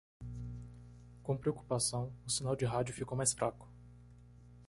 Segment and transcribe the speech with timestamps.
[1.21, 3.69] Com preocupação?, o sinal de rádio ficou mais fraco.